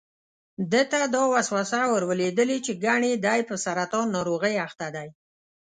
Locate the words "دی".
3.25-3.39, 4.95-5.07